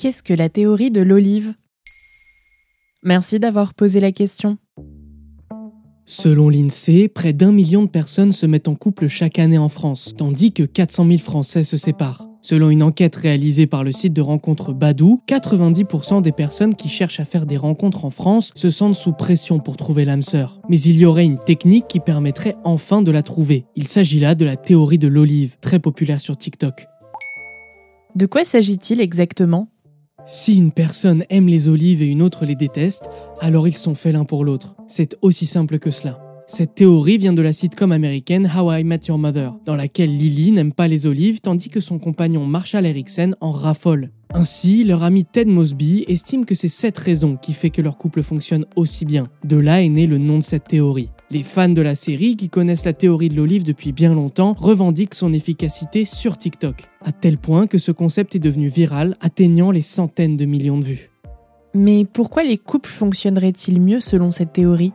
Qu'est-ce 0.00 0.22
que 0.22 0.32
la 0.32 0.48
théorie 0.48 0.92
de 0.92 1.00
l'olive? 1.00 1.54
Merci 3.02 3.40
d'avoir 3.40 3.74
posé 3.74 3.98
la 3.98 4.12
question. 4.12 4.56
Selon 6.06 6.48
l'INSEE, 6.48 7.08
près 7.08 7.32
d'un 7.32 7.50
million 7.50 7.82
de 7.82 7.88
personnes 7.88 8.30
se 8.30 8.46
mettent 8.46 8.68
en 8.68 8.76
couple 8.76 9.08
chaque 9.08 9.40
année 9.40 9.58
en 9.58 9.68
France, 9.68 10.14
tandis 10.16 10.52
que 10.52 10.62
400 10.62 11.04
000 11.04 11.18
Français 11.18 11.64
se 11.64 11.76
séparent. 11.76 12.28
Selon 12.42 12.70
une 12.70 12.84
enquête 12.84 13.16
réalisée 13.16 13.66
par 13.66 13.82
le 13.82 13.90
site 13.90 14.12
de 14.12 14.20
rencontres 14.20 14.72
Badou, 14.72 15.20
90% 15.26 16.22
des 16.22 16.30
personnes 16.30 16.76
qui 16.76 16.88
cherchent 16.88 17.18
à 17.18 17.24
faire 17.24 17.44
des 17.44 17.56
rencontres 17.56 18.04
en 18.04 18.10
France 18.10 18.52
se 18.54 18.70
sentent 18.70 18.94
sous 18.94 19.12
pression 19.12 19.58
pour 19.58 19.76
trouver 19.76 20.04
l'âme 20.04 20.22
sœur. 20.22 20.60
Mais 20.68 20.78
il 20.80 20.96
y 20.96 21.06
aurait 21.06 21.26
une 21.26 21.40
technique 21.40 21.88
qui 21.88 21.98
permettrait 21.98 22.54
enfin 22.62 23.02
de 23.02 23.10
la 23.10 23.24
trouver. 23.24 23.66
Il 23.74 23.88
s'agit 23.88 24.20
là 24.20 24.36
de 24.36 24.44
la 24.44 24.56
théorie 24.56 24.98
de 24.98 25.08
l'olive, 25.08 25.56
très 25.60 25.80
populaire 25.80 26.20
sur 26.20 26.36
TikTok. 26.36 26.86
De 28.14 28.26
quoi 28.26 28.44
s'agit-il 28.44 29.00
exactement? 29.00 29.68
Si 30.30 30.58
une 30.58 30.72
personne 30.72 31.24
aime 31.30 31.48
les 31.48 31.70
olives 31.70 32.02
et 32.02 32.06
une 32.06 32.20
autre 32.20 32.44
les 32.44 32.54
déteste, 32.54 33.08
alors 33.40 33.66
ils 33.66 33.78
sont 33.78 33.94
faits 33.94 34.12
l'un 34.12 34.26
pour 34.26 34.44
l'autre. 34.44 34.76
C'est 34.86 35.16
aussi 35.22 35.46
simple 35.46 35.78
que 35.78 35.90
cela. 35.90 36.20
Cette 36.46 36.74
théorie 36.74 37.16
vient 37.16 37.32
de 37.32 37.40
la 37.40 37.54
sitcom 37.54 37.92
américaine 37.92 38.50
How 38.54 38.72
I 38.72 38.84
Met 38.84 39.00
Your 39.08 39.16
Mother, 39.16 39.54
dans 39.64 39.74
laquelle 39.74 40.14
Lily 40.14 40.52
n'aime 40.52 40.74
pas 40.74 40.86
les 40.86 41.06
olives 41.06 41.40
tandis 41.40 41.70
que 41.70 41.80
son 41.80 41.98
compagnon 41.98 42.44
Marshall 42.44 42.84
Erickson 42.84 43.36
en 43.40 43.52
raffole. 43.52 44.10
Ainsi, 44.34 44.84
leur 44.84 45.02
ami 45.02 45.24
Ted 45.24 45.50
Mosby 45.50 46.04
estime 46.08 46.44
que 46.44 46.54
c'est 46.54 46.68
cette 46.68 46.98
raison 46.98 47.36
qui 47.36 47.54
fait 47.54 47.70
que 47.70 47.80
leur 47.80 47.96
couple 47.96 48.22
fonctionne 48.22 48.66
aussi 48.76 49.06
bien. 49.06 49.28
De 49.44 49.56
là 49.56 49.82
est 49.82 49.88
né 49.88 50.06
le 50.06 50.18
nom 50.18 50.36
de 50.36 50.44
cette 50.44 50.68
théorie. 50.68 51.08
Les 51.30 51.42
fans 51.42 51.68
de 51.68 51.82
la 51.82 51.94
série, 51.94 52.36
qui 52.36 52.48
connaissent 52.48 52.86
la 52.86 52.94
théorie 52.94 53.28
de 53.28 53.36
l'olive 53.36 53.62
depuis 53.62 53.92
bien 53.92 54.14
longtemps, 54.14 54.54
revendiquent 54.58 55.14
son 55.14 55.34
efficacité 55.34 56.06
sur 56.06 56.38
TikTok, 56.38 56.84
à 57.04 57.12
tel 57.12 57.36
point 57.36 57.66
que 57.66 57.76
ce 57.76 57.92
concept 57.92 58.34
est 58.34 58.38
devenu 58.38 58.68
viral, 58.68 59.14
atteignant 59.20 59.70
les 59.70 59.82
centaines 59.82 60.38
de 60.38 60.46
millions 60.46 60.78
de 60.78 60.84
vues. 60.84 61.10
Mais 61.74 62.06
pourquoi 62.06 62.44
les 62.44 62.56
couples 62.56 62.88
fonctionneraient-ils 62.88 63.78
mieux 63.78 64.00
selon 64.00 64.30
cette 64.30 64.54
théorie? 64.54 64.94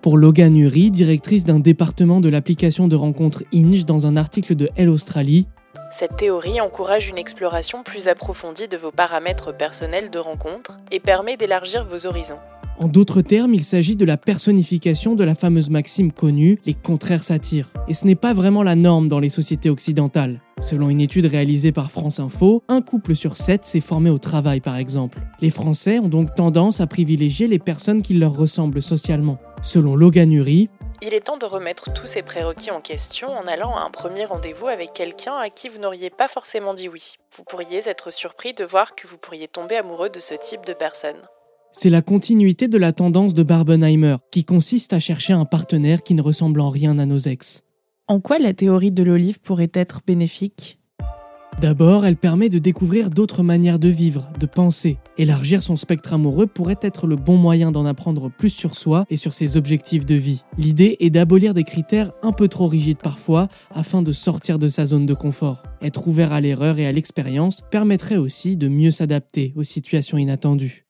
Pour 0.00 0.16
Logan 0.16 0.56
Uri, 0.56 0.90
directrice 0.90 1.44
d'un 1.44 1.60
département 1.60 2.22
de 2.22 2.30
l'application 2.30 2.88
de 2.88 2.96
rencontres 2.96 3.44
Inge 3.52 3.84
dans 3.84 4.06
un 4.06 4.16
article 4.16 4.54
de 4.54 4.70
Elle 4.74 4.88
Australie. 4.88 5.46
Cette 5.90 6.16
théorie 6.16 6.62
encourage 6.62 7.10
une 7.10 7.18
exploration 7.18 7.82
plus 7.82 8.08
approfondie 8.08 8.68
de 8.68 8.78
vos 8.78 8.90
paramètres 8.90 9.54
personnels 9.54 10.08
de 10.08 10.18
rencontre 10.18 10.80
et 10.90 10.98
permet 10.98 11.36
d'élargir 11.36 11.84
vos 11.84 12.06
horizons. 12.06 12.38
En 12.82 12.88
d'autres 12.88 13.20
termes, 13.20 13.52
il 13.52 13.62
s'agit 13.62 13.94
de 13.94 14.06
la 14.06 14.16
personnification 14.16 15.14
de 15.14 15.22
la 15.22 15.34
fameuse 15.34 15.68
maxime 15.68 16.10
connue 16.12 16.58
les 16.64 16.72
contraires 16.72 17.22
s'attirent. 17.22 17.68
Et 17.88 17.92
ce 17.92 18.06
n'est 18.06 18.14
pas 18.14 18.32
vraiment 18.32 18.62
la 18.62 18.74
norme 18.74 19.06
dans 19.06 19.18
les 19.18 19.28
sociétés 19.28 19.68
occidentales. 19.68 20.40
Selon 20.62 20.88
une 20.88 21.02
étude 21.02 21.26
réalisée 21.26 21.72
par 21.72 21.90
France 21.90 22.20
Info, 22.20 22.62
un 22.68 22.80
couple 22.80 23.14
sur 23.14 23.36
sept 23.36 23.66
s'est 23.66 23.82
formé 23.82 24.08
au 24.08 24.16
travail 24.16 24.62
par 24.62 24.76
exemple. 24.76 25.18
Les 25.42 25.50
Français 25.50 25.98
ont 25.98 26.08
donc 26.08 26.34
tendance 26.34 26.80
à 26.80 26.86
privilégier 26.86 27.48
les 27.48 27.58
personnes 27.58 28.00
qui 28.00 28.14
leur 28.14 28.34
ressemblent 28.34 28.80
socialement. 28.80 29.36
Selon 29.60 29.94
Logan 29.94 30.32
Uri, 30.32 30.70
il 31.02 31.12
est 31.12 31.26
temps 31.26 31.36
de 31.36 31.44
remettre 31.44 31.92
tous 31.92 32.06
ces 32.06 32.22
prérequis 32.22 32.70
en 32.70 32.80
question 32.80 33.30
en 33.30 33.46
allant 33.46 33.76
à 33.76 33.82
un 33.82 33.90
premier 33.90 34.24
rendez-vous 34.24 34.68
avec 34.68 34.94
quelqu'un 34.94 35.36
à 35.36 35.50
qui 35.50 35.68
vous 35.68 35.80
n'auriez 35.80 36.08
pas 36.08 36.28
forcément 36.28 36.72
dit 36.72 36.88
oui. 36.88 37.16
Vous 37.36 37.44
pourriez 37.44 37.86
être 37.86 38.10
surpris 38.10 38.54
de 38.54 38.64
voir 38.64 38.94
que 38.94 39.06
vous 39.06 39.18
pourriez 39.18 39.48
tomber 39.48 39.76
amoureux 39.76 40.08
de 40.08 40.20
ce 40.20 40.34
type 40.34 40.64
de 40.64 40.72
personne. 40.72 41.20
C'est 41.72 41.90
la 41.90 42.02
continuité 42.02 42.66
de 42.66 42.78
la 42.78 42.92
tendance 42.92 43.32
de 43.32 43.44
Barbenheimer, 43.44 44.16
qui 44.32 44.44
consiste 44.44 44.92
à 44.92 44.98
chercher 44.98 45.34
un 45.34 45.44
partenaire 45.44 46.02
qui 46.02 46.14
ne 46.14 46.22
ressemble 46.22 46.60
en 46.60 46.68
rien 46.68 46.98
à 46.98 47.06
nos 47.06 47.18
ex. 47.18 47.62
En 48.08 48.18
quoi 48.18 48.40
la 48.40 48.52
théorie 48.52 48.90
de 48.90 49.04
l'olive 49.04 49.40
pourrait 49.40 49.70
être 49.72 50.00
bénéfique? 50.04 50.80
D'abord, 51.60 52.04
elle 52.04 52.16
permet 52.16 52.48
de 52.48 52.58
découvrir 52.58 53.10
d'autres 53.10 53.44
manières 53.44 53.78
de 53.78 53.88
vivre, 53.88 54.30
de 54.40 54.46
penser. 54.46 54.98
Élargir 55.16 55.62
son 55.62 55.76
spectre 55.76 56.12
amoureux 56.12 56.46
pourrait 56.46 56.78
être 56.82 57.06
le 57.06 57.16
bon 57.16 57.36
moyen 57.36 57.70
d'en 57.70 57.86
apprendre 57.86 58.30
plus 58.30 58.50
sur 58.50 58.74
soi 58.74 59.04
et 59.08 59.16
sur 59.16 59.32
ses 59.32 59.56
objectifs 59.56 60.06
de 60.06 60.16
vie. 60.16 60.42
L'idée 60.58 60.96
est 60.98 61.10
d'abolir 61.10 61.54
des 61.54 61.64
critères 61.64 62.12
un 62.22 62.32
peu 62.32 62.48
trop 62.48 62.66
rigides 62.66 62.98
parfois 62.98 63.48
afin 63.70 64.02
de 64.02 64.10
sortir 64.10 64.58
de 64.58 64.68
sa 64.68 64.86
zone 64.86 65.06
de 65.06 65.14
confort. 65.14 65.62
Être 65.82 66.08
ouvert 66.08 66.32
à 66.32 66.40
l'erreur 66.40 66.78
et 66.78 66.86
à 66.86 66.92
l'expérience 66.92 67.62
permettrait 67.70 68.16
aussi 68.16 68.56
de 68.56 68.66
mieux 68.66 68.90
s'adapter 68.90 69.52
aux 69.54 69.62
situations 69.62 70.18
inattendues. 70.18 70.89